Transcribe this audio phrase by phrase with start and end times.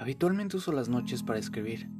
[0.00, 1.90] Habitualmente uso las noches para escribir.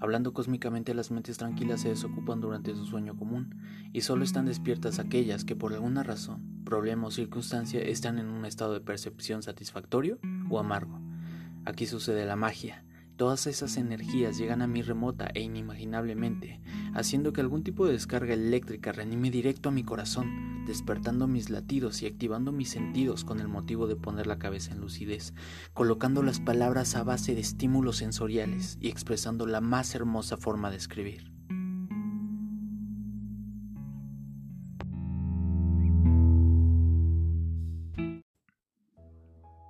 [0.00, 3.54] Hablando cósmicamente, las mentes tranquilas se desocupan durante su sueño común
[3.92, 8.44] y solo están despiertas aquellas que por alguna razón, problema o circunstancia están en un
[8.44, 10.18] estado de percepción satisfactorio
[10.50, 11.00] o amargo.
[11.64, 12.84] Aquí sucede la magia.
[13.14, 16.60] Todas esas energías llegan a mí remota e inimaginablemente,
[16.94, 22.02] haciendo que algún tipo de descarga eléctrica reanime directo a mi corazón, despertando mis latidos
[22.02, 25.34] y activando mis sentidos con el motivo de poner la cabeza en lucidez,
[25.72, 30.76] colocando las palabras a base de estímulos sensoriales y expresando la más hermosa forma de
[30.76, 31.34] escribir.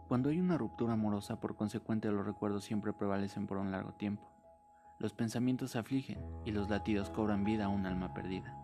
[0.08, 4.33] Cuando hay una ruptura amorosa, por consecuente los recuerdos siempre prevalecen por un largo tiempo.
[5.04, 8.56] Los pensamientos se afligen y los latidos cobran vida a un alma perdida.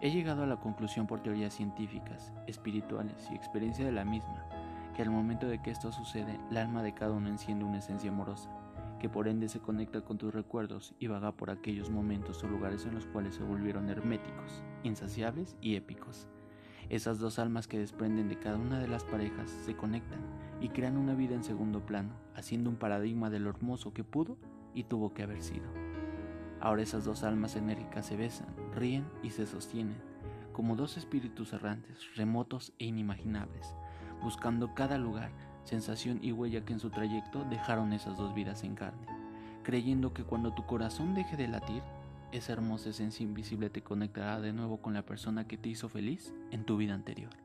[0.00, 4.46] He llegado a la conclusión por teorías científicas, espirituales y experiencia de la misma,
[4.94, 8.12] que al momento de que esto sucede, el alma de cada uno enciende una esencia
[8.12, 8.50] amorosa,
[9.00, 12.86] que por ende se conecta con tus recuerdos y vaga por aquellos momentos o lugares
[12.86, 16.28] en los cuales se volvieron herméticos, insaciables y épicos.
[16.88, 20.20] Esas dos almas que desprenden de cada una de las parejas se conectan
[20.64, 24.38] y crean una vida en segundo plano, haciendo un paradigma de lo hermoso que pudo
[24.72, 25.66] y tuvo que haber sido.
[26.58, 29.98] Ahora esas dos almas enérgicas se besan, ríen y se sostienen,
[30.54, 33.76] como dos espíritus errantes, remotos e inimaginables,
[34.22, 35.32] buscando cada lugar,
[35.64, 39.06] sensación y huella que en su trayecto dejaron esas dos vidas en carne,
[39.64, 41.82] creyendo que cuando tu corazón deje de latir,
[42.32, 46.32] esa hermosa esencia invisible te conectará de nuevo con la persona que te hizo feliz
[46.52, 47.44] en tu vida anterior.